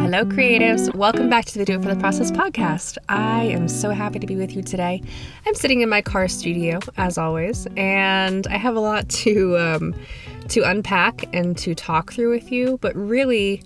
[0.00, 0.92] hello, creatives.
[0.94, 2.96] Welcome back to the Do It for the Process podcast.
[3.10, 5.02] I am so happy to be with you today.
[5.46, 9.94] I'm sitting in my car studio, as always, and I have a lot to um,
[10.48, 12.78] to unpack and to talk through with you.
[12.80, 13.62] But really,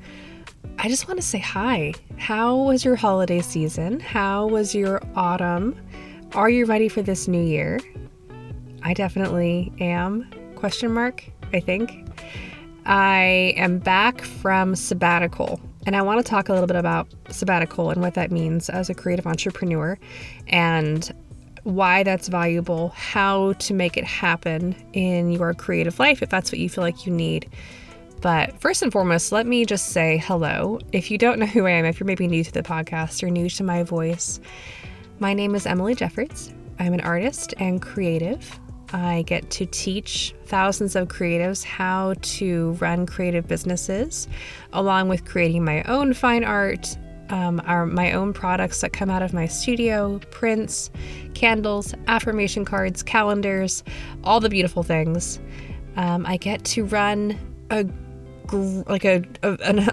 [0.79, 1.95] I just want to say hi.
[2.19, 4.01] How was your holiday season?
[4.01, 5.81] How was your autumn?
[6.33, 7.79] Are you ready for this new year?
[8.83, 10.29] I definitely am.
[10.57, 12.11] Question mark, I think.
[12.87, 17.91] I am back from sabbatical and I want to talk a little bit about sabbatical
[17.91, 19.99] and what that means as a creative entrepreneur
[20.49, 21.13] and
[21.65, 26.59] why that's valuable, how to make it happen in your creative life if that's what
[26.59, 27.51] you feel like you need.
[28.21, 30.79] But first and foremost, let me just say hello.
[30.93, 33.31] If you don't know who I am, if you're maybe new to the podcast or
[33.31, 34.41] new to my voice,
[35.19, 36.55] my name is Emily Jeffords.
[36.79, 38.59] I'm an artist and creative.
[38.95, 44.29] I get to teach thousands of creatives how to run creative businesses,
[44.73, 46.97] along with creating my own fine art,
[47.29, 50.93] um, are my own products that come out of my studio prints,
[51.35, 53.83] candles, affirmation cards, calendars,
[54.23, 55.41] all the beautiful things.
[55.97, 57.37] Um, I get to run
[57.71, 57.87] a
[58.87, 59.89] like a, a an,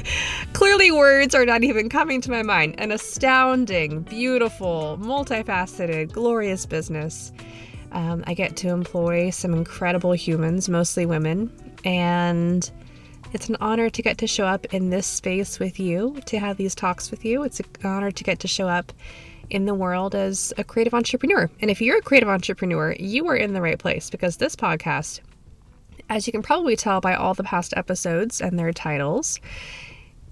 [0.52, 7.32] clearly words are not even coming to my mind an astounding beautiful multifaceted glorious business
[7.94, 11.50] um, I get to employ some incredible humans, mostly women,
[11.84, 12.70] and
[13.32, 16.56] it's an honor to get to show up in this space with you, to have
[16.56, 17.42] these talks with you.
[17.42, 18.92] It's an honor to get to show up
[19.50, 21.50] in the world as a creative entrepreneur.
[21.60, 25.20] And if you're a creative entrepreneur, you are in the right place because this podcast,
[26.08, 29.40] as you can probably tell by all the past episodes and their titles,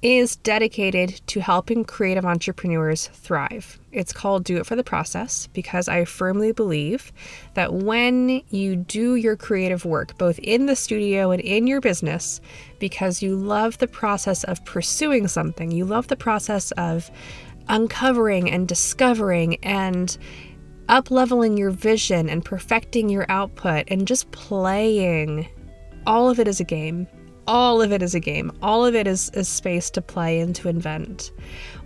[0.03, 3.79] is dedicated to helping creative entrepreneurs thrive.
[3.93, 7.13] It's called Do It for the Process because I firmly believe
[7.55, 12.41] that when you do your creative work, both in the studio and in your business,
[12.81, 17.09] because you love the process of pursuing something, you love the process of
[17.69, 20.19] uncovering and discovering and
[20.89, 25.47] up leveling your vision and perfecting your output and just playing,
[26.09, 27.07] all of it is a game
[27.47, 28.53] all of it is a game.
[28.63, 31.33] All of it is, is space to play and to invent.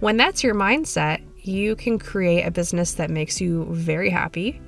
[0.00, 4.61] When that's your mindset, you can create a business that makes you very happy,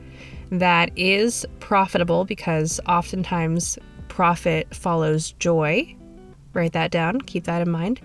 [0.50, 3.78] that is profitable because oftentimes
[4.08, 5.94] profit follows joy.
[6.54, 8.00] Write that down, keep that in mind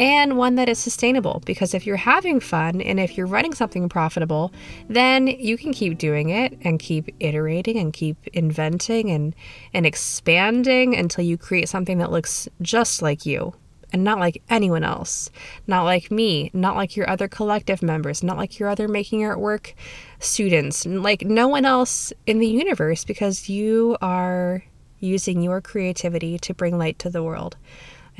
[0.00, 1.42] and one that is sustainable.
[1.44, 4.50] Because if you're having fun and if you're running something profitable,
[4.88, 9.36] then you can keep doing it and keep iterating and keep inventing and,
[9.74, 13.52] and expanding until you create something that looks just like you
[13.92, 15.30] and not like anyone else,
[15.66, 19.74] not like me, not like your other collective members, not like your other making artwork
[20.18, 24.64] students, like no one else in the universe because you are
[24.98, 27.56] using your creativity to bring light to the world.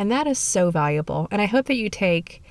[0.01, 1.29] And that is so valuable.
[1.31, 2.43] And I hope that you take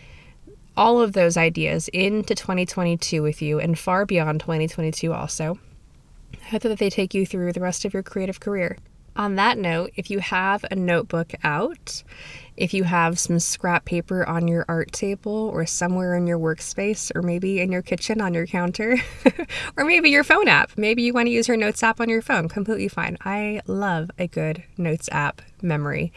[0.77, 5.57] all of those ideas into 2022 with you and far beyond 2022 also.
[6.39, 8.77] I hope that they take you through the rest of your creative career.
[9.19, 12.03] On that note, if you have a notebook out,
[12.55, 17.13] if you have some scrap paper on your art table or somewhere in your workspace,
[17.13, 18.95] or maybe in your kitchen on your counter,
[19.75, 22.21] or maybe your phone app, maybe you want to use your notes app on your
[22.21, 23.17] phone, completely fine.
[23.25, 26.13] I love a good notes app memory,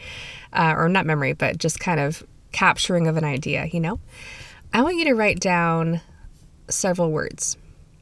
[0.53, 3.99] uh, or not memory, but just kind of capturing of an idea, you know?
[4.73, 5.99] I want you to write down
[6.69, 7.57] several words.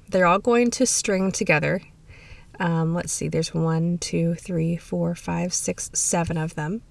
[0.10, 1.82] They're all going to string together
[2.60, 6.82] um, let's see, there's one, two, three, four, five, six, seven of them.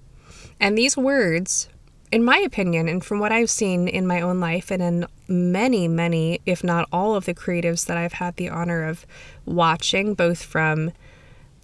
[0.59, 1.69] And these words,
[2.11, 5.87] in my opinion, and from what I've seen in my own life and in many,
[5.87, 9.05] many, if not all of the creatives that I've had the honor of
[9.45, 10.91] watching, both from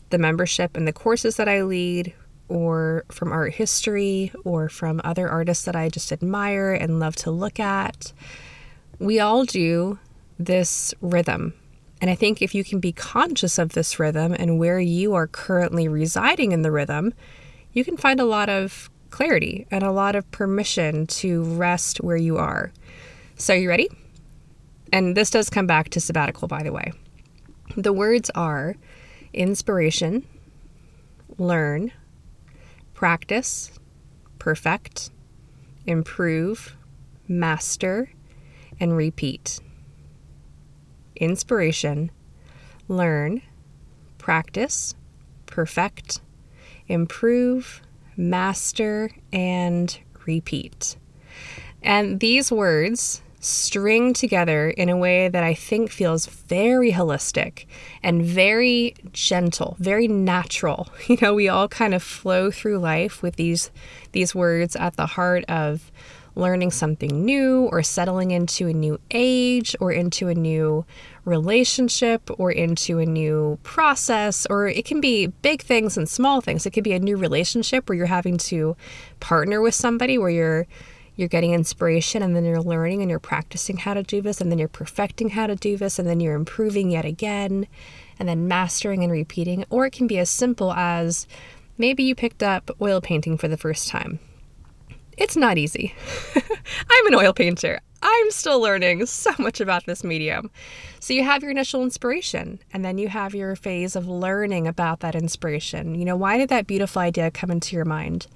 [0.10, 2.14] the membership and the courses that I lead,
[2.50, 7.32] or from art history, or from other artists that I just admire and love to
[7.32, 8.14] look at,
[9.00, 10.00] we all do
[10.40, 11.54] this rhythm
[12.02, 15.28] and I think if you can be conscious of this rhythm and where you are
[15.28, 17.14] currently residing in the rhythm,
[17.74, 22.18] you can find a lot of clarity and a lot of permission to rest where
[22.18, 22.72] you are.
[23.36, 23.90] So, are you ready?
[24.94, 26.94] And this does come back to sabbatical, by the way.
[27.76, 28.76] The words are
[29.34, 30.26] inspiration,
[31.38, 31.92] learn,
[32.94, 33.72] practice,
[34.40, 35.10] perfect,
[35.86, 36.76] improve,
[37.28, 38.10] master,
[38.80, 39.60] and repeat
[41.18, 42.12] inspiration,
[42.88, 43.42] learn,
[44.18, 44.96] practice,
[45.46, 46.22] perfect,
[46.88, 47.82] improve,
[48.16, 50.98] master, and repeat.
[51.82, 57.66] And these words string together in a way that I think feels very holistic
[58.02, 60.88] and very gentle, very natural.
[61.08, 63.72] You know, we all kind of flow through life with these
[64.12, 65.92] these words at the heart of
[66.38, 70.86] learning something new or settling into a new age or into a new
[71.26, 76.66] relationship or into a new process, or it can be big things and small things.
[76.66, 78.78] It could be a new relationship where you're having to
[79.20, 80.68] partner with somebody where you're
[81.16, 84.52] you're getting inspiration and then you're learning and you're practicing how to do this and
[84.52, 87.66] then you're perfecting how to do this and then you're improving yet again
[88.20, 89.66] and then mastering and repeating.
[89.72, 91.26] Or it can be as simple as
[91.76, 94.20] maybe you picked up oil painting for the first time
[95.18, 95.94] it's not easy.
[96.36, 97.80] I'm an oil painter.
[98.02, 100.52] I'm still learning so much about this medium.
[101.00, 105.00] So you have your initial inspiration, and then you have your phase of learning about
[105.02, 105.96] that inspiration.
[105.96, 108.28] You know, why did that beautiful idea come into your mind?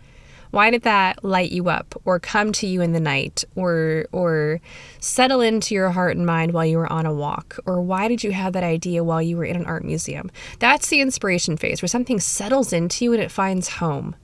[0.50, 4.60] Why did that light you up or come to you in the night or or
[5.00, 7.58] settle into your heart and mind while you were on a walk?
[7.66, 10.30] Or why did you have that idea while you were in an art museum?
[10.60, 14.16] That's the inspiration phase where something settles into you and it finds home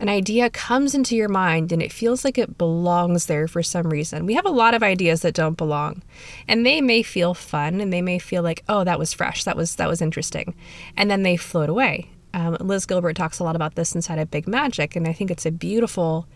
[0.00, 3.88] an idea comes into your mind and it feels like it belongs there for some
[3.88, 4.26] reason.
[4.26, 6.02] We have a lot of ideas that don't belong.
[6.46, 9.44] And they may feel fun and they may feel like, "Oh, that was fresh.
[9.44, 10.54] That was that was interesting."
[10.96, 12.10] And then they float away.
[12.34, 15.30] Um, Liz Gilbert talks a lot about this inside of Big Magic, and I think
[15.30, 16.26] it's a beautiful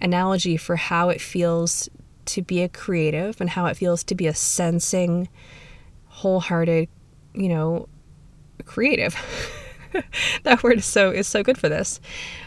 [0.00, 1.88] analogy for how it feels
[2.26, 5.28] to be a creative and how it feels to be a sensing,
[6.06, 6.88] wholehearted,
[7.34, 7.88] you know,
[8.64, 9.16] creative.
[10.42, 12.00] that word is so is so good for this.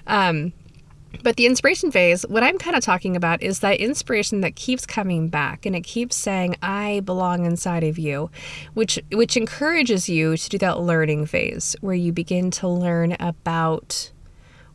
[0.07, 0.53] Um,
[1.23, 4.85] but the inspiration phase, what I'm kind of talking about is that inspiration that keeps
[4.85, 8.29] coming back and it keeps saying, I belong inside of you,
[8.73, 14.11] which which encourages you to do that learning phase where you begin to learn about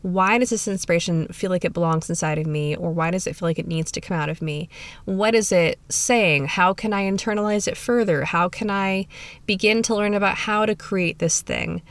[0.03, 3.35] why does this inspiration feel like it belongs inside of me or why does it
[3.35, 4.69] feel like it needs to come out of me?
[5.05, 6.45] What is it saying?
[6.45, 8.23] How can i internalize it further?
[8.23, 9.07] How can i
[9.45, 11.81] begin to learn about how to create this thing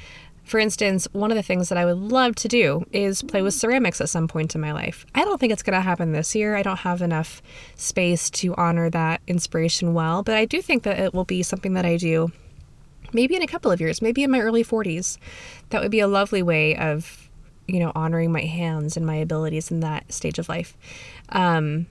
[0.46, 3.52] for instance, one of the things that I would love to do is play with
[3.52, 5.04] ceramics at some point in my life.
[5.12, 6.54] I don't think it's going to happen this year.
[6.54, 7.42] I don't have enough
[7.74, 11.74] space to honor that inspiration well, but I do think that it will be something
[11.74, 12.30] that I do
[13.12, 15.18] maybe in a couple of years, maybe in my early 40s.
[15.70, 17.28] That would be a lovely way of,
[17.66, 20.76] you know, honoring my hands and my abilities in that stage of life.
[21.30, 21.86] Um,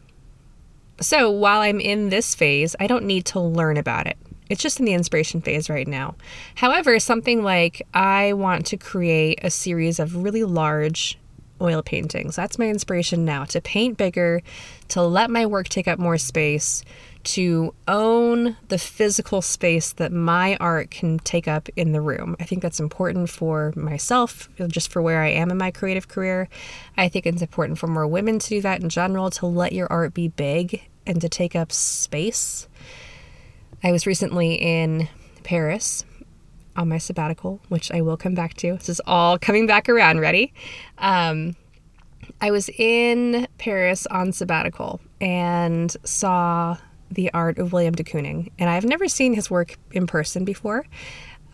[1.02, 4.18] so while I'm in this phase, I don't need to learn about it.
[4.50, 6.16] It's just in the inspiration phase right now.
[6.56, 11.18] However, something like I want to create a series of really large
[11.62, 12.36] oil paintings.
[12.36, 14.42] That's my inspiration now to paint bigger,
[14.90, 16.84] to let my work take up more space,
[17.24, 22.36] to own the physical space that my art can take up in the room.
[22.40, 26.50] I think that's important for myself, just for where I am in my creative career.
[26.98, 29.88] I think it's important for more women to do that in general, to let your
[29.92, 32.68] art be big and to take up space.
[33.86, 35.08] I was recently in
[35.44, 36.06] Paris
[36.76, 38.74] on my sabbatical, which I will come back to.
[38.74, 40.22] This is all coming back around.
[40.22, 40.56] Ready?
[40.98, 41.56] Um,
[42.42, 46.78] I was in Paris on sabbatical and saw
[47.12, 50.88] the art of William de Kooning, and I've never seen his work in person before.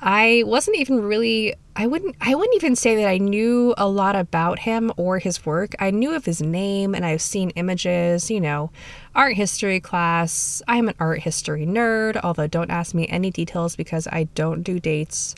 [0.01, 4.15] I wasn't even really I wouldn't I wouldn't even say that I knew a lot
[4.15, 5.75] about him or his work.
[5.79, 8.71] I knew of his name and I've seen images, you know,
[9.15, 10.61] art history class.
[10.67, 14.79] I'm an art history nerd, although don't ask me any details because I don't do
[14.79, 15.35] dates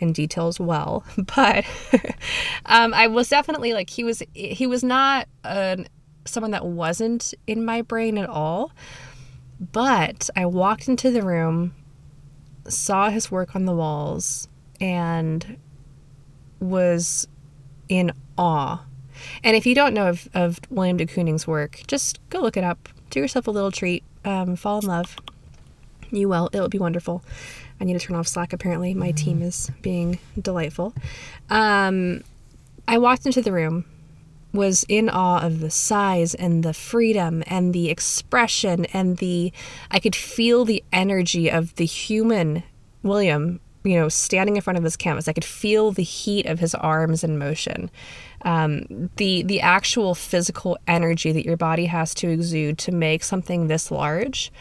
[0.00, 1.04] and details well.
[1.36, 1.64] But
[2.66, 5.88] um, I was definitely like he was he was not an,
[6.24, 8.72] someone that wasn't in my brain at all.
[9.72, 11.74] But I walked into the room
[12.70, 14.48] saw his work on the walls
[14.80, 15.58] and
[16.60, 17.28] was
[17.88, 18.84] in awe.
[19.44, 22.64] And if you don't know of, of William de Kooning's work, just go look it
[22.64, 22.88] up.
[23.10, 24.02] Do yourself a little treat.
[24.24, 25.16] Um, fall in love.
[26.10, 26.48] You will.
[26.52, 27.22] It'll be wonderful.
[27.80, 28.52] I need to turn off Slack.
[28.52, 30.94] Apparently, my team is being delightful.
[31.48, 32.22] Um,
[32.86, 33.84] I walked into the room
[34.52, 39.52] was in awe of the size and the freedom and the expression and the
[39.90, 42.62] I could feel the energy of the human
[43.02, 45.28] William, you know, standing in front of his canvas.
[45.28, 47.90] I could feel the heat of his arms in motion.
[48.42, 53.66] Um, the the actual physical energy that your body has to exude to make something
[53.66, 54.52] this large.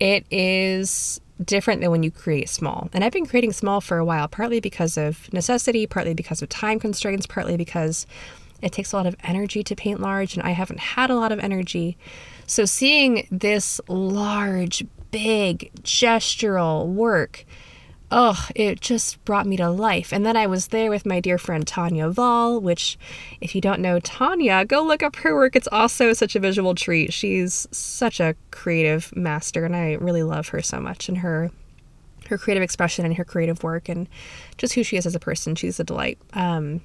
[0.00, 2.88] It is different than when you create small.
[2.92, 6.48] And I've been creating small for a while, partly because of necessity, partly because of
[6.48, 8.06] time constraints, partly because
[8.62, 11.32] it takes a lot of energy to paint large, and I haven't had a lot
[11.32, 11.96] of energy.
[12.46, 17.44] So, seeing this large, big, gestural work,
[18.10, 20.12] oh, it just brought me to life.
[20.12, 22.98] And then I was there with my dear friend Tanya Val, which,
[23.40, 25.54] if you don't know Tanya, go look up her work.
[25.54, 27.12] It's also such a visual treat.
[27.12, 31.50] She's such a creative master, and I really love her so much and her
[32.28, 34.06] her creative expression and her creative work and
[34.58, 35.54] just who she is as a person.
[35.54, 36.18] She's a delight.
[36.34, 36.82] Um,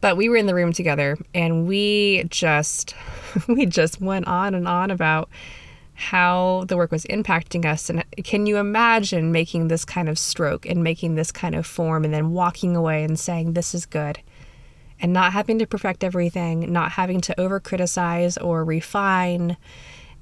[0.00, 2.94] But we were in the room together and we just
[3.48, 5.28] we just went on and on about
[5.94, 10.66] how the work was impacting us and can you imagine making this kind of stroke
[10.66, 14.18] and making this kind of form and then walking away and saying this is good
[15.00, 19.56] and not having to perfect everything, not having to over criticize or refine,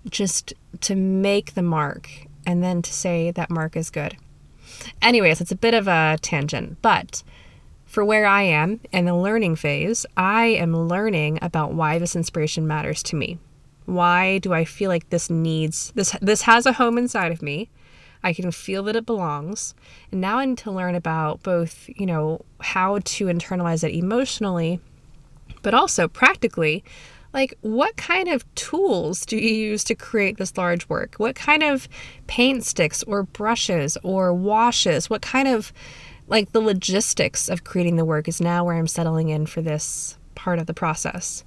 [0.08, 2.08] just to make the mark
[2.46, 4.16] and then to say that mark is good.
[5.00, 7.22] Anyways, it's a bit of a tangent, but
[7.92, 12.66] for where I am in the learning phase, I am learning about why this inspiration
[12.66, 13.38] matters to me.
[13.84, 17.68] Why do I feel like this needs this this has a home inside of me?
[18.22, 19.74] I can feel that it belongs.
[20.10, 24.80] And now I need to learn about both, you know, how to internalize it emotionally,
[25.60, 26.82] but also practically
[27.34, 31.62] like what kind of tools do you use to create this large work what kind
[31.62, 31.88] of
[32.26, 35.72] paint sticks or brushes or washes what kind of
[36.32, 40.18] like the logistics of creating the work is now where i'm settling in for this
[40.34, 41.44] part of the process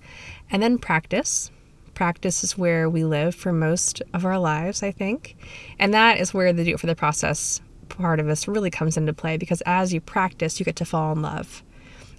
[0.49, 1.51] and then practice
[1.93, 5.35] practice is where we live for most of our lives i think
[5.79, 8.95] and that is where the do it for the process part of this really comes
[8.95, 11.63] into play because as you practice you get to fall in love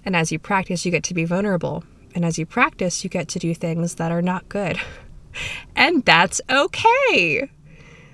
[0.05, 1.83] and as you practice you get to be vulnerable
[2.17, 4.79] and as you practice, you get to do things that are not good.
[5.75, 7.47] and that's okay.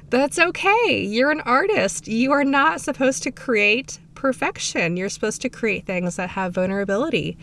[0.10, 1.01] That's okay.
[1.01, 2.10] You're an artist.
[2.10, 4.96] You are not supposed to create perfection.
[4.96, 7.38] You're supposed to create things that have vulnerability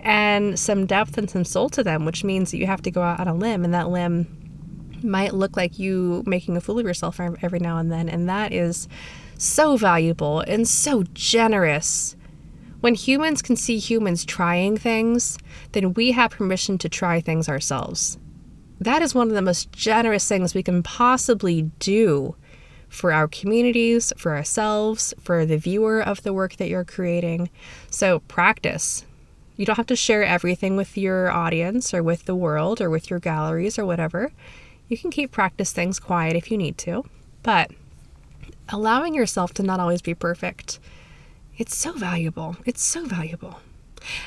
[0.00, 3.00] and some depth and some soul to them, which means that you have to go
[3.00, 4.26] out on a limb, and that limb
[5.02, 8.10] might look like you making a fool of yourself every now and then.
[8.10, 8.86] And that is
[9.38, 12.14] so valuable and so generous
[12.80, 15.38] when humans can see humans trying things,
[15.72, 18.18] then we have permission to try things ourselves.
[18.78, 22.36] That is one of the most generous things we can possibly do
[22.88, 27.50] for our communities, for ourselves, for the viewer of the work that you're creating.
[27.90, 29.04] So, practice.
[29.56, 33.08] You don't have to share everything with your audience or with the world or with
[33.10, 34.32] your galleries or whatever.
[34.88, 37.04] You can keep practice things quiet if you need to,
[37.42, 37.70] but
[38.68, 40.78] allowing yourself to not always be perfect
[41.58, 42.56] it's so valuable.
[42.66, 43.60] It's so valuable.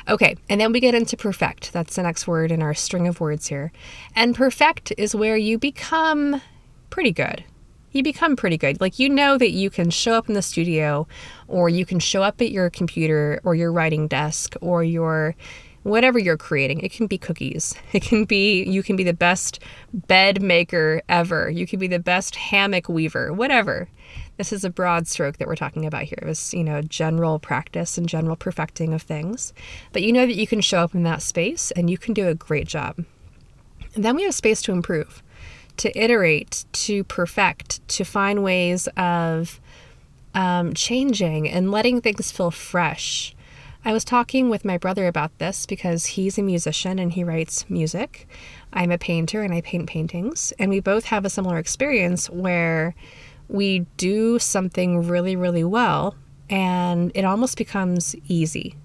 [0.08, 1.72] Okay, and then we get into perfect.
[1.72, 3.72] That's the next word in our string of words here.
[4.16, 6.42] And perfect is where you become
[6.90, 7.44] pretty good.
[7.92, 8.80] You become pretty good.
[8.80, 11.08] Like you know that you can show up in the studio
[11.48, 15.36] or you can show up at your computer or your writing desk or your
[15.84, 16.82] whatever you're creating.
[16.82, 17.74] It can be cookies.
[17.94, 19.60] It can be you can be the best
[19.94, 21.50] bed maker ever.
[21.50, 23.90] You can be the best hammock weaver, whatever.
[24.38, 26.20] This is a broad stroke that we're talking about here.
[26.22, 29.54] It's, you know, general practice and general perfecting of things.
[29.92, 32.28] But you know that you can show up in that space and you can do
[32.28, 33.04] a great job.
[33.96, 35.22] And then we have space to improve,
[35.80, 39.60] to iterate, to perfect, to find ways of
[40.34, 43.36] um, changing and letting things feel fresh.
[43.86, 47.70] I was talking with my brother about this because he's a musician and he writes
[47.70, 48.28] music.
[48.74, 50.52] I'm a painter and I paint paintings.
[50.60, 52.94] And we both have a similar experience where
[53.48, 56.16] we do something really, really well
[56.50, 58.76] and it almost becomes easy.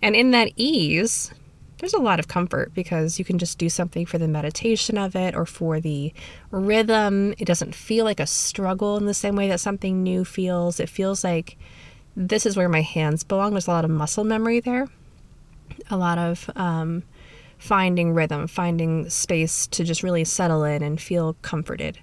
[0.00, 1.32] And in that ease,
[1.78, 5.14] there's a lot of comfort because you can just do something for the meditation of
[5.14, 6.12] it or for the
[6.50, 7.34] rhythm.
[7.38, 10.80] It doesn't feel like a struggle in the same way that something new feels.
[10.80, 11.58] It feels like
[12.16, 13.52] this is where my hands belong.
[13.52, 14.88] There's a lot of muscle memory there,
[15.90, 17.02] a lot of um,
[17.58, 21.98] finding rhythm, finding space to just really settle in and feel comforted.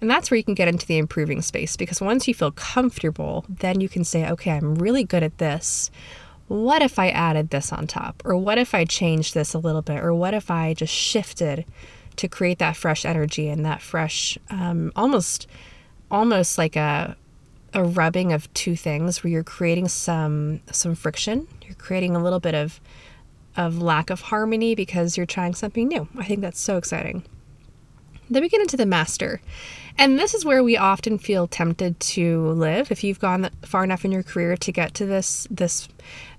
[0.00, 3.44] And that's where you can get into the improving space because once you feel comfortable,
[3.48, 5.90] then you can say, okay, I'm really good at this.
[6.48, 8.22] What if I added this on top?
[8.24, 10.02] Or what if I changed this a little bit?
[10.02, 11.64] Or what if I just shifted
[12.16, 15.46] to create that fresh energy and that fresh, um, almost,
[16.10, 17.16] almost like a,
[17.74, 21.46] a rubbing of two things where you're creating some some friction.
[21.62, 22.80] You're creating a little bit of
[23.56, 26.08] of lack of harmony because you're trying something new.
[26.16, 27.24] I think that's so exciting.
[28.28, 29.40] Then we get into the master.
[29.98, 32.90] And this is where we often feel tempted to live.
[32.90, 35.88] If you've gone far enough in your career to get to this this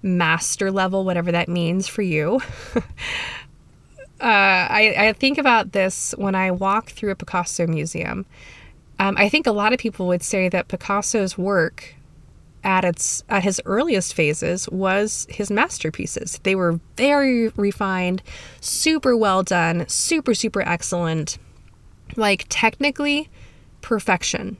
[0.03, 2.39] master level, whatever that means for you.
[2.75, 2.81] uh,
[4.21, 8.25] I, I think about this when I walk through a Picasso museum.
[8.99, 11.95] Um, I think a lot of people would say that Picasso's work
[12.63, 16.39] at its at his earliest phases was his masterpieces.
[16.43, 18.21] They were very refined,
[18.61, 21.39] super well done, super super excellent
[22.17, 23.29] like technically
[23.81, 24.57] perfection.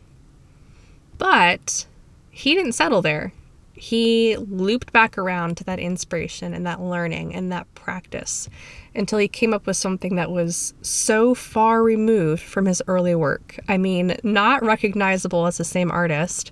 [1.17, 1.85] But
[2.29, 3.33] he didn't settle there.
[3.73, 8.49] He looped back around to that inspiration and that learning and that practice
[8.95, 13.59] until he came up with something that was so far removed from his early work.
[13.67, 16.51] I mean, not recognizable as the same artist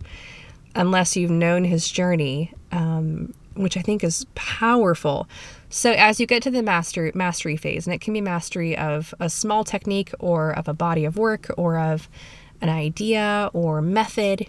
[0.75, 5.27] unless you've known his journey um, which I think is powerful.
[5.69, 9.13] So as you get to the master mastery phase, and it can be mastery of
[9.19, 12.09] a small technique or of a body of work or of
[12.61, 14.47] an idea or method,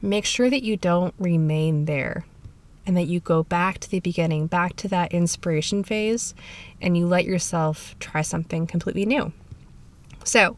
[0.00, 2.24] make sure that you don't remain there
[2.86, 6.34] and that you go back to the beginning, back to that inspiration phase,
[6.80, 9.32] and you let yourself try something completely new.
[10.24, 10.56] So,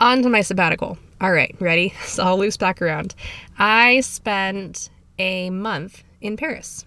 [0.00, 0.98] on to my sabbatical.
[1.20, 1.94] All right, ready?
[2.04, 3.14] So I'll loop back around.
[3.58, 6.84] I spent a month in Paris.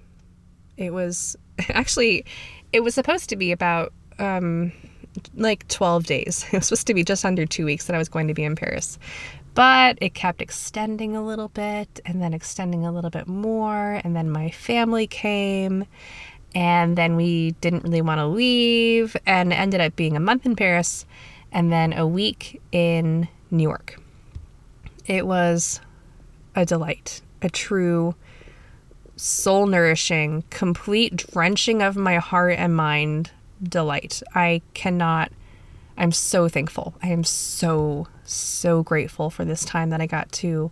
[0.77, 1.35] It was
[1.69, 2.25] actually,
[2.73, 4.71] it was supposed to be about um,
[5.35, 6.45] like 12 days.
[6.51, 8.43] It was supposed to be just under two weeks that I was going to be
[8.43, 8.97] in Paris.
[9.53, 13.99] But it kept extending a little bit and then extending a little bit more.
[14.03, 15.85] And then my family came.
[16.55, 20.55] And then we didn't really want to leave and ended up being a month in
[20.55, 21.05] Paris
[21.51, 23.99] and then a week in New York.
[25.05, 25.81] It was
[26.55, 28.15] a delight, a true
[29.21, 33.29] soul nourishing, complete drenching of my heart and mind
[33.61, 34.23] delight.
[34.33, 35.31] I cannot,
[35.95, 36.95] I'm so thankful.
[37.03, 40.71] I am so, so grateful for this time that I got to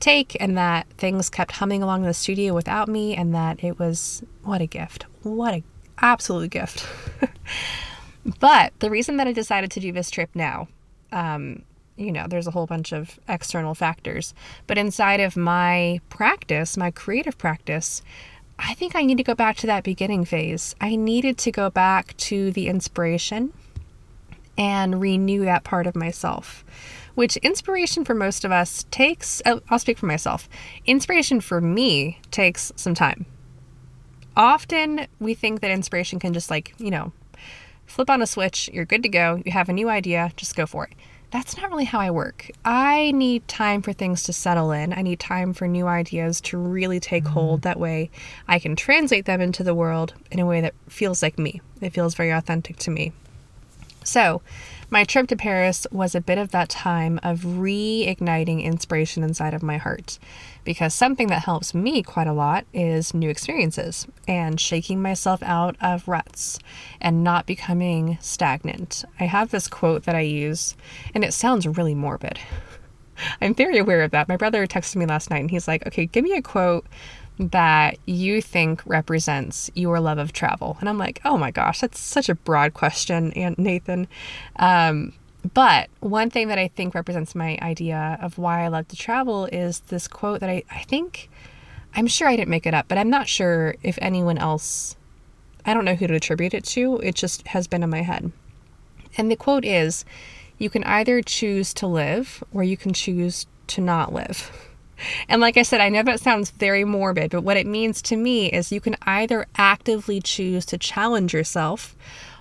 [0.00, 4.22] take and that things kept humming along the studio without me and that it was,
[4.42, 5.06] what a gift.
[5.22, 5.62] What a
[5.96, 6.86] absolute gift.
[8.38, 10.68] but the reason that I decided to do this trip now,
[11.10, 11.62] um,
[11.98, 14.32] you know, there's a whole bunch of external factors.
[14.66, 18.02] But inside of my practice, my creative practice,
[18.58, 20.74] I think I need to go back to that beginning phase.
[20.80, 23.52] I needed to go back to the inspiration
[24.56, 26.64] and renew that part of myself.
[27.14, 30.48] Which inspiration for most of us takes, uh, I'll speak for myself,
[30.86, 33.26] inspiration for me takes some time.
[34.36, 37.12] Often we think that inspiration can just like, you know,
[37.86, 40.64] flip on a switch, you're good to go, you have a new idea, just go
[40.64, 40.92] for it
[41.30, 42.50] that's not really how I work.
[42.64, 44.92] I need time for things to settle in.
[44.92, 47.32] I need time for new ideas to really take mm-hmm.
[47.34, 47.62] hold.
[47.62, 48.10] That way
[48.46, 51.60] I can translate them into the world in a way that feels like me.
[51.80, 53.12] It feels very authentic to me.
[54.04, 54.40] So,
[54.90, 59.62] my trip to Paris was a bit of that time of reigniting inspiration inside of
[59.62, 60.18] my heart.
[60.68, 65.76] Because something that helps me quite a lot is new experiences and shaking myself out
[65.80, 66.58] of ruts
[67.00, 69.02] and not becoming stagnant.
[69.18, 70.76] I have this quote that I use,
[71.14, 72.38] and it sounds really morbid.
[73.40, 74.28] I'm very aware of that.
[74.28, 76.84] My brother texted me last night and he's like, okay, give me a quote
[77.38, 80.76] that you think represents your love of travel?
[80.80, 84.06] And I'm like, oh my gosh, that's such a broad question, Aunt Nathan.
[84.56, 85.14] Um,
[85.54, 89.46] but one thing that I think represents my idea of why I love to travel
[89.46, 91.30] is this quote that I, I think,
[91.94, 94.96] I'm sure I didn't make it up, but I'm not sure if anyone else,
[95.64, 96.98] I don't know who to attribute it to.
[96.98, 98.32] It just has been in my head.
[99.16, 100.04] And the quote is,
[100.58, 104.50] you can either choose to live or you can choose to not live.
[105.28, 108.16] And like I said, I know that sounds very morbid, but what it means to
[108.16, 111.94] me is you can either actively choose to challenge yourself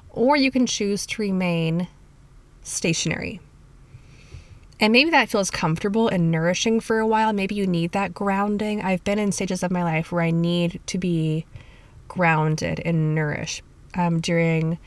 [0.09, 1.87] or you can choose to remain
[2.67, 3.39] stationary.
[4.79, 7.33] And maybe that feels comfortable and nourishing for a while.
[7.33, 8.81] Maybe you need that grounding.
[8.81, 11.45] I've been in stages of my life where I need to be
[12.07, 13.63] grounded and nourished.
[13.95, 14.77] Um, during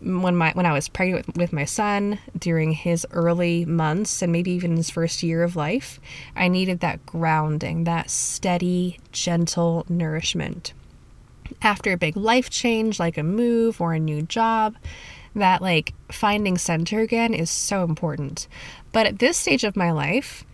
[0.00, 4.32] when my when I was pregnant with, with my son during his early months and
[4.32, 6.00] maybe even his first year of life,
[6.34, 10.72] I needed that grounding, that steady, gentle nourishment.
[11.62, 14.76] After a big life change like a move or a new job,
[15.38, 18.48] that like finding center again is so important.
[18.92, 20.44] But at this stage of my life,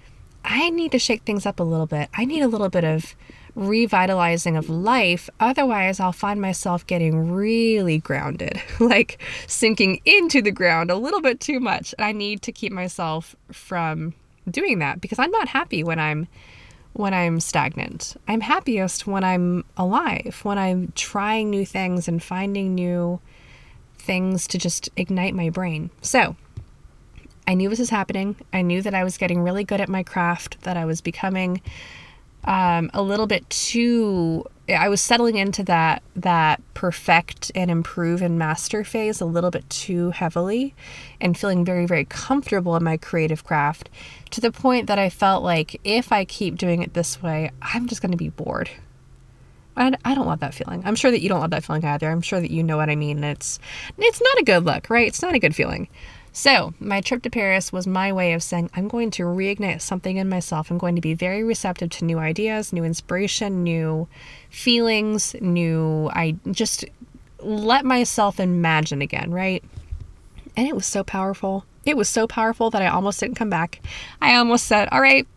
[0.44, 2.08] I need to shake things up a little bit.
[2.14, 3.14] I need a little bit of
[3.54, 5.30] revitalizing of life.
[5.40, 11.40] Otherwise, I'll find myself getting really grounded, like sinking into the ground a little bit
[11.40, 11.94] too much.
[11.96, 14.14] And I need to keep myself from
[14.50, 16.26] doing that because I'm not happy when I'm
[16.92, 18.16] when I'm stagnant.
[18.28, 23.20] I'm happiest when I'm alive, when I'm trying new things and finding new
[24.04, 25.90] things to just ignite my brain.
[26.02, 26.36] So,
[27.46, 28.36] I knew this was happening.
[28.52, 31.60] I knew that I was getting really good at my craft, that I was becoming
[32.44, 38.38] um, a little bit too I was settling into that that perfect and improve and
[38.38, 40.74] master phase a little bit too heavily
[41.20, 43.90] and feeling very very comfortable in my creative craft
[44.30, 47.86] to the point that I felt like if I keep doing it this way I'm
[47.86, 48.70] just going to be bored.
[49.76, 50.82] And I don't love that feeling.
[50.84, 52.08] I'm sure that you don't love that feeling either.
[52.08, 53.24] I'm sure that you know what I mean.
[53.24, 53.58] It's
[53.98, 55.06] it's not a good look, right?
[55.06, 55.88] It's not a good feeling.
[56.36, 60.16] So, my trip to Paris was my way of saying, I'm going to reignite something
[60.16, 60.68] in myself.
[60.68, 64.08] I'm going to be very receptive to new ideas, new inspiration, new
[64.50, 66.10] feelings, new.
[66.12, 66.84] I just
[67.38, 69.62] let myself imagine again, right?
[70.56, 71.66] And it was so powerful.
[71.84, 73.80] It was so powerful that I almost didn't come back.
[74.20, 75.28] I almost said, All right,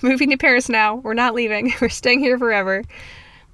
[0.00, 0.94] moving to Paris now.
[0.94, 1.74] We're not leaving.
[1.80, 2.84] We're staying here forever.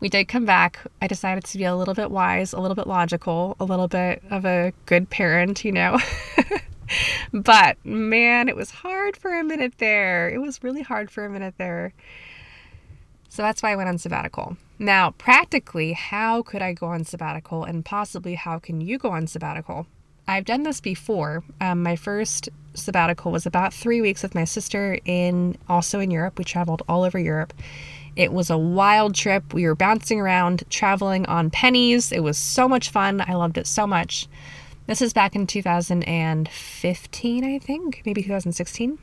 [0.02, 0.80] We did come back.
[1.00, 4.20] I decided to be a little bit wise, a little bit logical, a little bit
[4.30, 5.96] of a good parent, you know.
[7.32, 10.28] but man, it was hard for a minute there.
[10.28, 11.94] It was really hard for a minute there.
[13.28, 14.56] So that's why I went on sabbatical.
[14.76, 19.28] Now, practically, how could I go on sabbatical and possibly how can you go on
[19.28, 19.86] sabbatical?
[20.26, 21.44] I've done this before.
[21.60, 26.38] Um, my first sabbatical was about three weeks with my sister in also in Europe.
[26.38, 27.54] We traveled all over Europe.
[28.16, 29.54] It was a wild trip.
[29.54, 32.12] We were bouncing around, traveling on pennies.
[32.12, 33.22] It was so much fun.
[33.26, 34.28] I loved it so much.
[34.86, 38.98] This is back in 2015, I think, maybe 2016.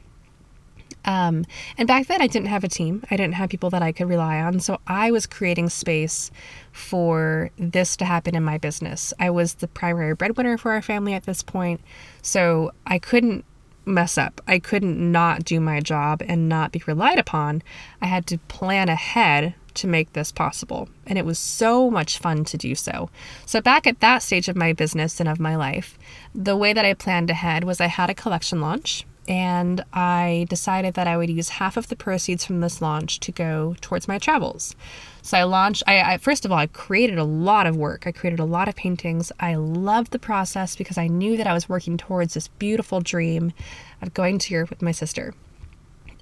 [1.06, 1.46] Um,
[1.78, 3.04] and back then, I didn't have a team.
[3.10, 4.60] I didn't have people that I could rely on.
[4.60, 6.30] So I was creating space
[6.72, 9.14] for this to happen in my business.
[9.20, 11.82] I was the primary breadwinner for our family at this point.
[12.22, 13.46] So I couldn't
[13.90, 14.42] mess up.
[14.48, 17.64] I couldn't not do my job and not be relied upon.
[18.02, 20.90] I had to plan ahead to make this possible.
[21.06, 23.10] And it was so much fun to do so.
[23.46, 25.98] So, back at that stage of my business and of my life,
[26.34, 30.96] the way that I planned ahead was I had a collection launch and I decided
[30.96, 34.18] that I would use half of the proceeds from this launch to go towards my
[34.18, 34.76] travels.
[35.22, 38.08] So I launched, I, I, first of all, I created a lot of work.
[38.08, 39.32] I created a lot of paintings.
[39.40, 43.54] I loved the process because I knew that I was working towards this beautiful dream
[44.02, 45.36] of going to Europe with my sister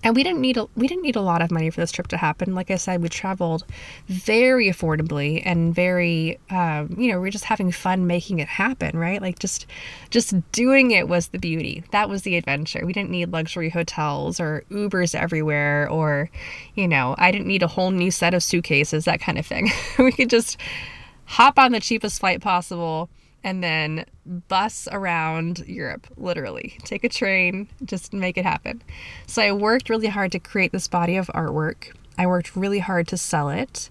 [0.04, 2.08] and we didn't need a we didn't need a lot of money for this trip
[2.08, 2.54] to happen.
[2.54, 3.66] Like I said, we traveled
[4.08, 8.98] very affordably and very, um, you know, we are just having fun making it happen,
[8.98, 9.22] right?
[9.22, 9.66] Like just
[10.10, 11.84] just doing it was the beauty.
[11.92, 12.86] That was the adventure.
[12.86, 16.30] We didn't need luxury hotels or Ubers everywhere, or,
[16.76, 19.72] you know, I didn't need a whole new set of suitcases, that kind of thing.
[20.00, 20.58] we could just
[21.26, 23.10] hop on the cheapest flight possible
[23.44, 26.78] and then bus around Europe, literally.
[26.84, 28.82] Take a train, just make it happen.
[29.26, 31.96] So I worked really hard to create this body of artwork.
[32.18, 33.90] I worked really hard to sell it.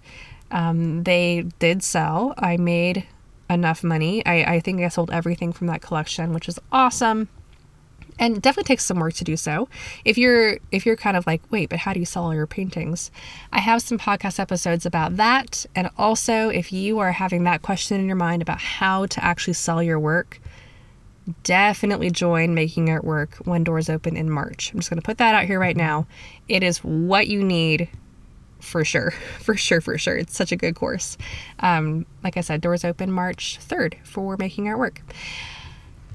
[0.50, 2.34] Um, they did sell.
[2.38, 3.06] I made
[3.48, 4.24] enough money.
[4.26, 7.28] I, I think I sold everything from that collection, which is awesome
[8.18, 9.68] and definitely takes some work to do so.
[10.04, 12.46] If you're if you're kind of like wait but how do you sell all your
[12.46, 13.10] paintings?
[13.52, 15.66] I have some podcast episodes about that.
[15.74, 19.54] And also if you are having that question in your mind about how to actually
[19.54, 20.40] sell your work
[21.42, 24.72] definitely join making art work when doors open in march.
[24.72, 26.06] I'm just going to put that out here right now.
[26.48, 27.88] It is what you need
[28.60, 30.16] for sure for sure for sure.
[30.16, 31.18] It's such a good course.
[31.60, 35.02] Um, like i said doors open march 3rd for making Art Work.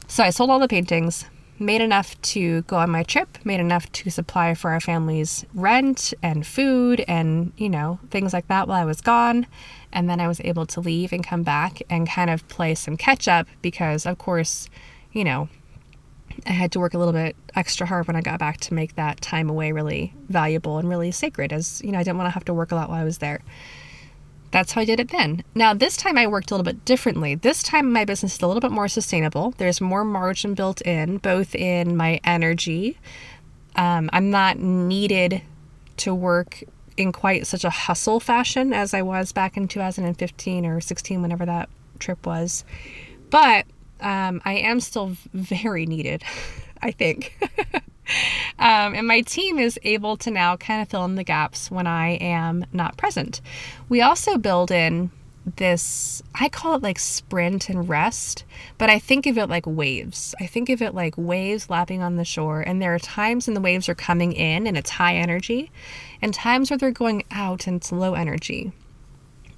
[0.08, 1.26] so i sold all the paintings
[1.62, 6.14] made enough to go on my trip, made enough to supply for our family's rent
[6.24, 9.46] and food and, you know, things like that while I was gone.
[9.94, 12.98] And then I was able to leave and come back and kind of play some
[12.98, 14.70] catch up because, of course,
[15.12, 15.50] you know,
[16.48, 18.96] I had to work a little bit extra hard when I got back to make
[18.96, 22.34] that time away really valuable and really sacred, as, you know, I didn't want to
[22.34, 23.42] have to work a lot while I was there.
[24.52, 25.44] That's how I did it then.
[25.56, 27.36] Now, this time I worked a little bit differently.
[27.36, 29.54] This time my business is a little bit more sustainable.
[29.58, 32.98] There's more margin built in, both in my energy.
[33.78, 35.42] Um, I'm not needed
[35.98, 36.64] to work
[36.98, 41.46] in quite such a hustle fashion as I was back in 2015 or 16, whenever
[41.46, 42.66] that trip was.
[43.30, 43.66] But
[44.02, 46.24] um, I am still very needed,
[46.82, 47.40] I think.
[48.60, 51.88] Um, and my team is able to now kind of fill in the gaps when
[51.88, 53.42] I am not present.
[53.90, 55.10] We also build in
[55.58, 58.44] this I call it like sprint and rest,
[58.78, 60.36] but I think of it like waves.
[60.40, 63.56] I think of it like waves lapping on the shore, and there are times when
[63.56, 65.72] the waves are coming in and it's high energy,
[66.22, 68.72] and times where they're going out and it's low energy.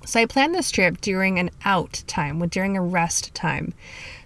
[0.05, 3.73] So I planned this trip during an out time, during a rest time.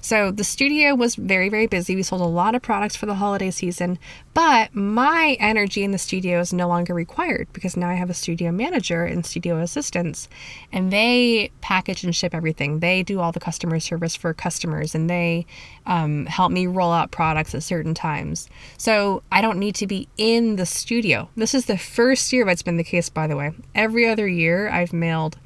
[0.02, 1.96] So the studio was very, very busy.
[1.96, 4.00] We sold a lot of products for the holiday season,
[4.34, 8.14] but my energy in the studio is no longer required because now I have a
[8.14, 10.30] studio manager and studio assistants,
[10.72, 12.80] and they package and ship everything.
[12.80, 15.46] They do all the customer service for customers, and they
[15.86, 18.50] um, help me roll out products at certain times.
[18.78, 21.30] So I don't need to be in the studio.
[21.36, 23.52] This is the first year that's been the case, by the way.
[23.74, 25.38] Every other year, I've mailed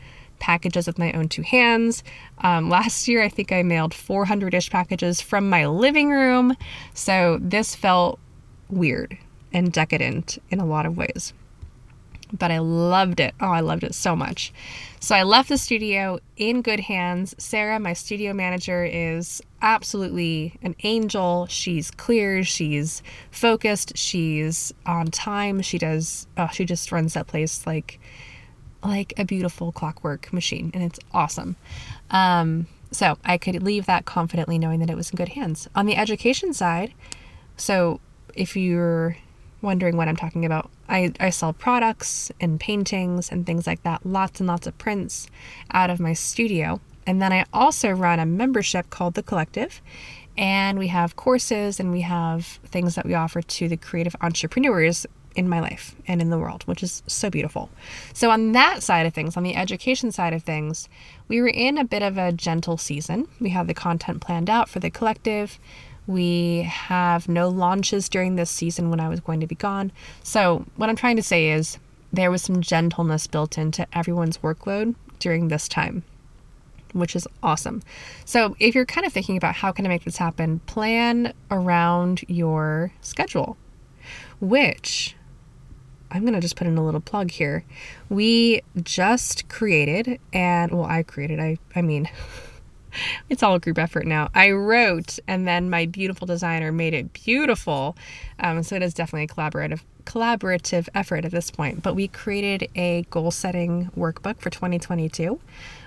[0.42, 2.04] packages with my own two hands.
[2.40, 6.58] Um, last year, I think I mailed 400 ish packages from my living room.
[6.94, 8.20] So this felt
[8.70, 9.18] weird
[9.54, 11.34] and decadent in a lot of ways.
[12.34, 13.36] But I loved it.
[13.42, 14.54] Oh, I loved it so much.
[15.02, 17.36] So I left the studio in good hands.
[17.38, 21.46] Sarah, my studio manager, is absolutely an angel.
[21.48, 25.62] She's clear, she's focused, she's on time.
[25.62, 28.00] She does, oh, she just runs that place like
[28.84, 31.56] like a beautiful clockwork machine, and it's awesome.
[32.10, 35.68] Um, so I could leave that confidently knowing that it was in good hands.
[35.76, 36.94] On the education side,
[37.56, 38.00] so
[38.36, 39.18] if you're
[39.62, 44.06] wondering what I'm talking about, I, I sell products and paintings and things like that,
[44.06, 45.28] lots and lots of prints
[45.72, 46.82] out of my studio.
[47.08, 49.82] And then I also run a membership called The Collective.
[50.38, 55.06] And we have courses and we have things that we offer to the creative entrepreneurs
[55.36, 57.70] in my life and in the world, which is so beautiful.
[58.14, 60.90] So, on that side of things, on the education side of things,
[61.28, 63.28] we were in a bit of a gentle season.
[63.40, 65.60] We have the content planned out for the collective.
[66.08, 69.92] We have no launches during this season when I was going to be gone.
[70.24, 71.78] So, what I'm trying to say is
[72.12, 76.04] there was some gentleness built into everyone's workload during this time,
[76.94, 77.82] which is awesome.
[78.26, 82.24] So, if you're kind of thinking about how can I make this happen, plan around
[82.28, 83.58] your schedule,
[84.40, 85.16] which
[86.12, 87.64] I'm going to just put in a little plug here.
[88.10, 92.10] We just created and well I created I I mean
[93.30, 94.30] it's all a group effort now.
[94.34, 97.96] I wrote, and then my beautiful designer made it beautiful.
[98.40, 101.84] Um, so it is definitely a collaborative collaborative effort at this point.
[101.84, 105.40] But we created a goal setting workbook for 2022,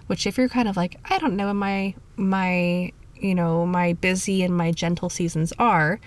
[0.06, 4.42] which if you're kind of like, I don't know my my you know my busy
[4.42, 6.00] and my gentle seasons are.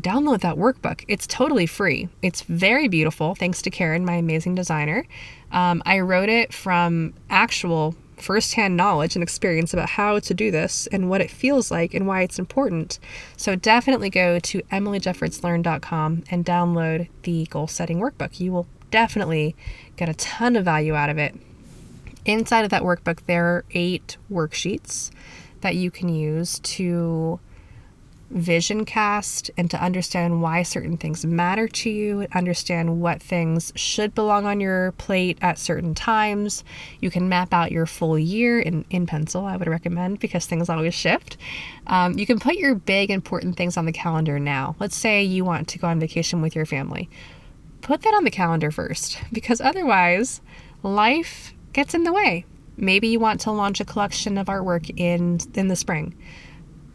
[0.00, 1.04] Download that workbook.
[1.08, 2.08] It's totally free.
[2.22, 5.06] It's very beautiful, thanks to Karen, my amazing designer.
[5.52, 10.86] Um, I wrote it from actual firsthand knowledge and experience about how to do this
[10.88, 12.98] and what it feels like and why it's important.
[13.36, 18.40] So definitely go to emilyjeffordslearn.com and download the goal setting workbook.
[18.40, 19.56] You will definitely
[19.96, 21.34] get a ton of value out of it.
[22.24, 25.10] Inside of that workbook, there are eight worksheets
[25.62, 27.40] that you can use to
[28.30, 34.14] vision cast and to understand why certain things matter to you, understand what things should
[34.14, 36.62] belong on your plate at certain times.
[37.00, 40.68] You can map out your full year in, in pencil, I would recommend, because things
[40.68, 41.36] always shift.
[41.88, 44.76] Um, you can put your big important things on the calendar now.
[44.78, 47.10] Let's say you want to go on vacation with your family.
[47.80, 50.40] Put that on the calendar first, because otherwise,
[50.82, 52.44] life gets in the way.
[52.76, 56.14] Maybe you want to launch a collection of artwork in in the spring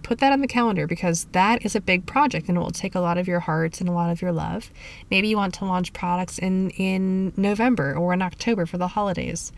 [0.05, 2.93] put that on the calendar because that is a big project and it will take
[2.93, 4.69] a lot of your heart and a lot of your love.
[5.09, 9.51] Maybe you want to launch products in in November or in October for the holidays.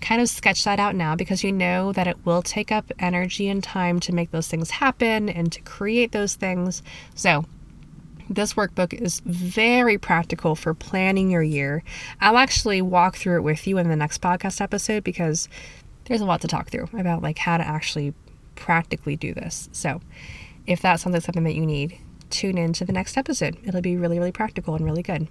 [0.00, 3.48] Kind of sketch that out now because you know that it will take up energy
[3.48, 6.80] and time to make those things happen and to create those things.
[7.16, 7.44] So,
[8.30, 11.82] this workbook is very practical for planning your year.
[12.20, 15.48] I'll actually walk through it with you in the next podcast episode because
[16.04, 18.14] there's a lot to talk through about like how to actually
[18.58, 19.68] practically do this.
[19.72, 20.00] So,
[20.66, 23.56] if that sounds like something that you need, tune in to the next episode.
[23.64, 25.28] It'll be really, really practical and really good.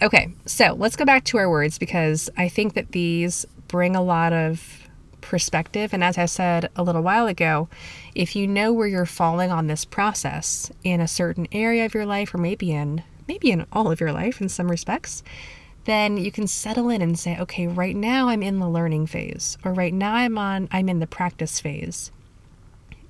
[0.00, 4.02] Okay, so let's go back to our words because I think that these bring a
[4.02, 4.88] lot of
[5.20, 5.94] perspective.
[5.94, 7.68] And as I said a little while ago,
[8.14, 12.06] if you know where you're falling on this process in a certain area of your
[12.06, 15.22] life, or maybe in maybe in all of your life in some respects,
[15.84, 19.56] then you can settle in and say, okay, right now I'm in the learning phase,
[19.64, 22.10] or right now I'm on I'm in the practice phase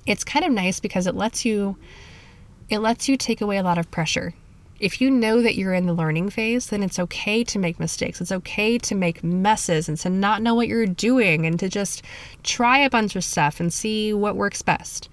[0.05, 1.77] it's kind of nice because it lets you
[2.69, 4.33] it lets you take away a lot of pressure.
[4.79, 8.19] If you know that you're in the learning phase, then it's okay to make mistakes.
[8.19, 12.01] It's okay to make messes and to not know what you're doing and to just
[12.41, 15.09] try a bunch of stuff and see what works best.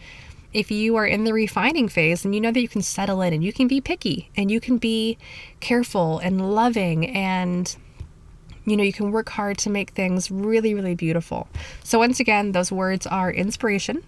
[0.53, 3.33] If you are in the refining phase, then you know that you can settle in
[3.33, 5.19] and you can be picky and you can be
[5.61, 7.77] careful and loving and
[8.65, 11.49] you know, you can work hard to make things really, really beautiful.
[11.83, 14.05] So, once again, those words are inspiration,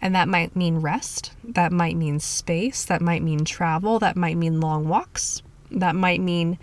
[0.00, 4.36] and that might mean rest, that might mean space, that might mean travel, that might
[4.36, 6.58] mean long walks, that might mean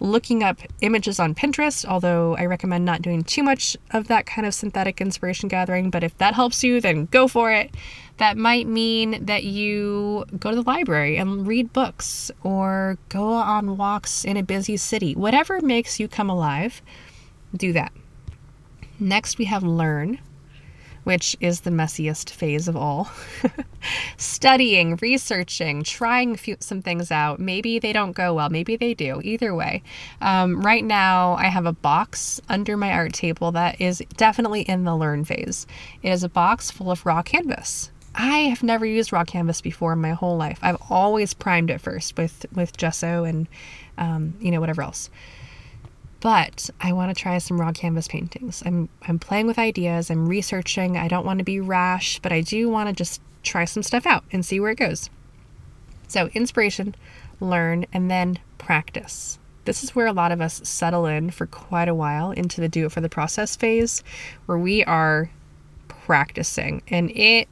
[0.00, 4.46] looking up images on Pinterest, although I recommend not doing too much of that kind
[4.46, 5.90] of synthetic inspiration gathering.
[5.90, 7.74] But if that helps you, then go for it.
[8.18, 13.76] That might mean that you go to the library and read books or go on
[13.76, 15.14] walks in a busy city.
[15.14, 16.82] Whatever makes you come alive,
[17.56, 17.92] do that.
[18.98, 20.18] Next, we have learn
[21.08, 23.10] which is the messiest phase of all.
[24.18, 27.40] Studying, researching, trying few, some things out.
[27.40, 29.22] Maybe they don't go well, maybe they do.
[29.24, 29.82] Either way.
[30.20, 34.84] Um, right now, I have a box under my art table that is definitely in
[34.84, 35.66] the learn phase.
[36.02, 37.90] It is a box full of raw canvas.
[38.14, 40.58] I have never used raw canvas before in my whole life.
[40.60, 43.48] I've always primed it first with with gesso and
[43.96, 45.08] um, you know whatever else
[46.20, 48.62] but I want to try some raw canvas paintings.
[48.66, 50.96] I'm I'm playing with ideas, I'm researching.
[50.96, 54.06] I don't want to be rash, but I do want to just try some stuff
[54.06, 55.10] out and see where it goes.
[56.08, 56.94] So, inspiration,
[57.40, 59.38] learn, and then practice.
[59.64, 62.68] This is where a lot of us settle in for quite a while into the
[62.68, 64.02] do it for the process phase
[64.46, 65.30] where we are
[65.88, 67.48] practicing and it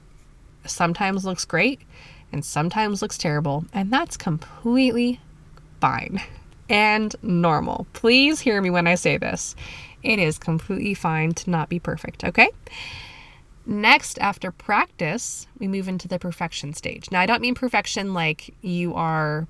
[0.64, 1.81] sometimes looks great
[2.33, 5.20] and sometimes looks terrible, and that's completely
[5.81, 6.20] fine
[6.68, 7.87] and normal.
[7.92, 9.55] Please hear me when I say this.
[10.02, 12.50] It is completely fine to not be perfect, okay?
[13.66, 17.11] Next, after practice, we move into the perfection stage.
[17.11, 19.48] Now, I don't mean perfection like you are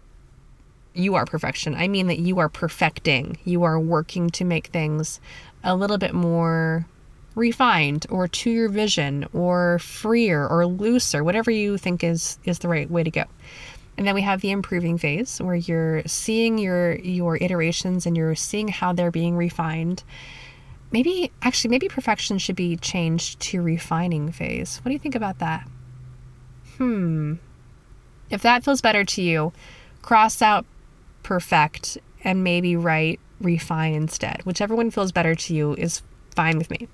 [0.94, 1.74] you are perfection.
[1.74, 3.36] I mean that you are perfecting.
[3.44, 5.20] You are working to make things
[5.62, 6.86] a little bit more
[7.34, 12.68] refined or to your vision or freer or looser, whatever you think is is the
[12.68, 13.24] right way to go.
[13.96, 18.34] And then we have the improving phase where you're seeing your your iterations and you're
[18.34, 20.04] seeing how they're being refined.
[20.92, 24.78] Maybe actually maybe perfection should be changed to refining phase.
[24.78, 25.66] What do you think about that?
[26.76, 27.34] Hmm.
[28.28, 29.52] If that feels better to you,
[30.02, 30.66] cross out
[31.22, 34.42] perfect and maybe write refine instead.
[34.44, 36.02] Whichever one feels better to you is
[36.34, 36.88] fine with me.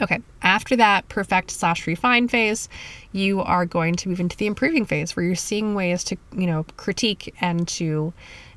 [0.00, 2.68] Okay, after that perfect slash refine phase,
[3.12, 6.46] you are going to move into the improving phase where you're seeing ways to, you
[6.46, 8.12] know, critique and to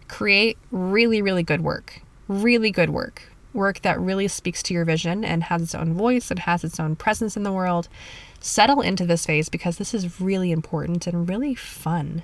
[0.08, 2.02] create really, really good work.
[2.28, 3.24] Really good work.
[3.54, 6.80] Work that really speaks to your vision and has its own voice and has its
[6.80, 7.90] own presence in the world.
[8.40, 12.24] Settle into this phase because this is really important and really fun.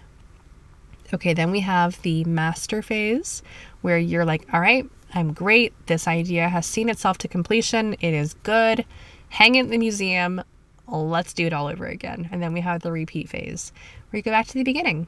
[1.13, 3.41] Okay, then we have the master phase
[3.81, 5.73] where you're like, all right, I'm great.
[5.87, 7.93] This idea has seen itself to completion.
[7.99, 8.85] It is good.
[9.29, 10.41] Hang it in the museum.
[10.87, 12.29] Let's do it all over again.
[12.31, 13.71] And then we have the repeat phase
[14.09, 15.07] where you go back to the beginning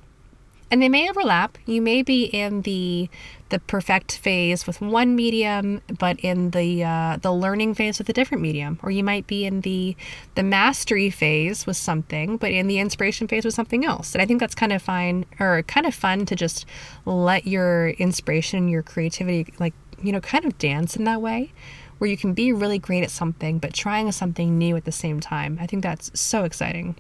[0.72, 1.58] and they may overlap.
[1.66, 3.10] You may be in the
[3.50, 8.14] the perfect phase with one medium, but in the uh, the learning phase with a
[8.14, 9.98] different medium, or you might be in the
[10.36, 14.16] the mastery phase with something, but in the inspiration phase with something else.
[14.16, 16.66] And I think that's kind of fine, or kind of fun to just
[17.06, 21.52] let your inspiration, your creativity, like you know, kind of dance in that way.
[21.98, 25.20] Where you can be really great at something, but trying something new at the same
[25.20, 25.60] time.
[25.62, 26.96] I think that's so exciting.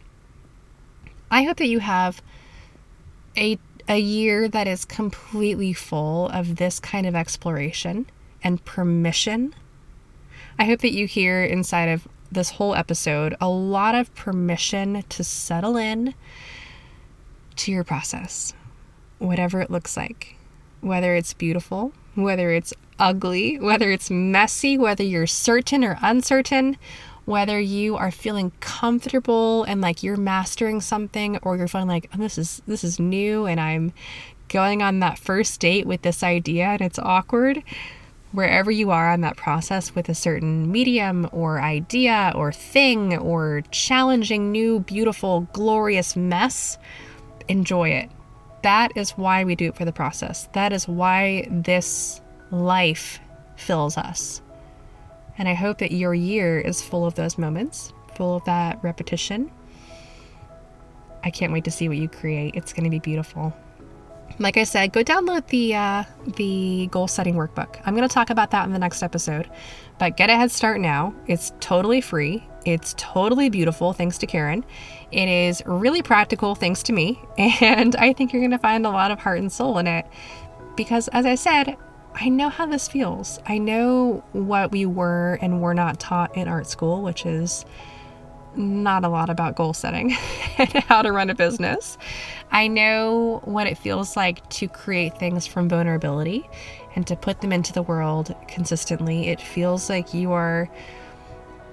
[1.31, 2.21] I hope that you have
[3.35, 8.05] a a year that is completely full of this kind of exploration
[8.43, 9.55] and permission.
[10.59, 15.23] I hope that you hear inside of this whole episode a lot of permission to
[15.23, 16.13] settle in
[17.57, 18.53] to your process,
[19.19, 20.35] whatever it looks like,
[20.79, 26.77] whether it's beautiful, whether it's ugly, whether it's messy, whether you're certain or uncertain,
[27.25, 32.17] whether you are feeling comfortable and like you're mastering something or you're feeling like oh,
[32.17, 33.93] this is this is new and I'm
[34.47, 37.63] going on that first date with this idea and it's awkward
[38.31, 43.61] wherever you are on that process with a certain medium or idea or thing or
[43.71, 46.77] challenging new beautiful glorious mess
[47.47, 48.09] enjoy it
[48.63, 52.21] that is why we do it for the process that is why this
[52.51, 53.19] life
[53.55, 54.41] fills us
[55.37, 59.51] and I hope that your year is full of those moments, full of that repetition.
[61.23, 62.53] I can't wait to see what you create.
[62.55, 63.51] It's going to be beautiful.
[64.39, 66.03] Like I said, go download the uh,
[66.35, 67.81] the goal setting workbook.
[67.85, 69.49] I'm going to talk about that in the next episode,
[69.99, 71.13] but get a head start now.
[71.27, 72.43] It's totally free.
[72.65, 74.63] It's totally beautiful, thanks to Karen.
[75.11, 78.91] It is really practical, thanks to me, and I think you're going to find a
[78.91, 80.05] lot of heart and soul in it.
[80.75, 81.75] Because, as I said,
[82.13, 83.39] I know how this feels.
[83.45, 87.65] I know what we were and were not taught in art school, which is
[88.55, 90.15] not a lot about goal setting
[90.57, 91.97] and how to run a business.
[92.51, 96.49] I know what it feels like to create things from vulnerability
[96.95, 99.29] and to put them into the world consistently.
[99.29, 100.69] It feels like you are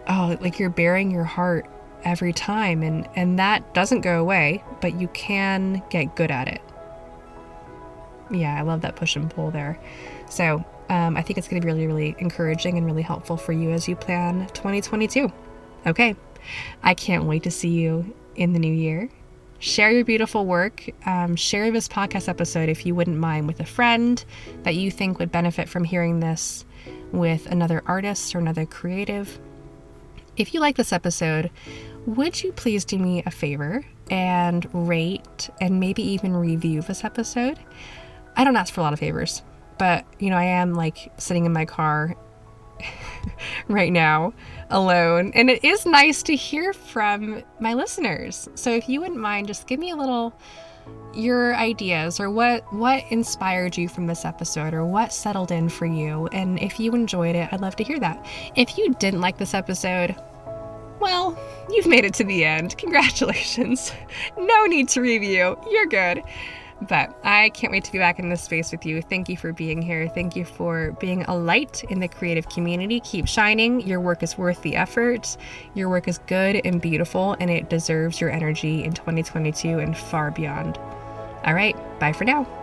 [0.08, 1.66] oh, like you're baring your heart
[2.04, 6.62] every time and and that doesn't go away, but you can get good at it.
[8.30, 9.78] Yeah, I love that push and pull there.
[10.28, 13.52] So um, I think it's going to be really, really encouraging and really helpful for
[13.52, 15.30] you as you plan 2022.
[15.86, 16.16] Okay,
[16.82, 19.08] I can't wait to see you in the new year.
[19.60, 20.88] Share your beautiful work.
[21.04, 24.24] Um, share this podcast episode if you wouldn't mind with a friend
[24.62, 26.64] that you think would benefit from hearing this
[27.10, 29.38] with another artist or another creative.
[30.36, 31.50] If you like this episode,
[32.06, 37.58] would you please do me a favor and rate and maybe even review this episode?
[38.36, 39.42] I don't ask for a lot of favors.
[39.78, 42.16] But, you know, I am like sitting in my car
[43.68, 44.32] right now
[44.70, 45.32] alone.
[45.34, 48.48] And it is nice to hear from my listeners.
[48.54, 50.32] So if you wouldn't mind, just give me a little
[51.12, 55.84] your ideas or what what inspired you from this episode or what settled in for
[55.86, 56.28] you.
[56.32, 58.24] And if you enjoyed it i'd love to hear that.
[58.56, 60.14] If you didn't like this episode
[61.00, 61.38] well
[61.70, 62.76] you've made it to the end.
[62.78, 63.92] Congratulations.
[64.38, 65.58] No need to review.
[65.70, 66.22] You're good
[66.82, 69.02] but I can't wait to be back in this space with you.
[69.02, 70.08] Thank you for being here.
[70.08, 73.00] Thank you for being a light in the creative community.
[73.00, 73.80] Keep shining.
[73.86, 75.36] Your work is worth the effort.
[75.74, 80.30] Your work is good and beautiful, and it deserves your energy in 2022 and far
[80.30, 80.78] beyond.
[81.44, 82.57] All right, bye for now.